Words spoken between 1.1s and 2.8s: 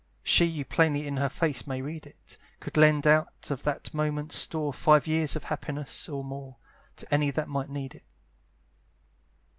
her face may read it, Could